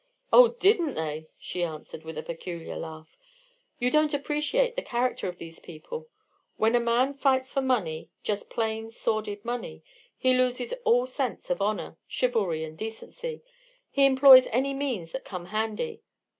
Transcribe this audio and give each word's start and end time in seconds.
"Oh, 0.33 0.47
didn't 0.59 0.95
they!" 0.95 1.29
she 1.37 1.63
answered, 1.63 2.03
with 2.03 2.17
a 2.17 2.23
peculiar 2.23 2.75
laugh. 2.75 3.15
"You 3.77 3.91
don't 3.91 4.15
appreciate 4.15 4.75
the 4.75 4.81
character 4.81 5.27
of 5.29 5.37
these 5.37 5.59
people. 5.59 6.09
When 6.57 6.73
a 6.73 6.79
man 6.79 7.13
fights 7.13 7.51
for 7.53 7.61
money, 7.61 8.09
just 8.23 8.49
plain, 8.49 8.89
sordid 8.91 9.45
money, 9.45 9.83
he 10.17 10.33
loses 10.35 10.73
all 10.85 11.05
sense 11.05 11.51
of 11.51 11.61
honor, 11.61 11.97
chivalry, 12.07 12.63
and 12.63 12.75
decency, 12.75 13.43
he 13.91 14.07
employs 14.07 14.47
any 14.49 14.73
means 14.73 15.11
that 15.11 15.23
come 15.23 15.45
handy. 15.45 16.01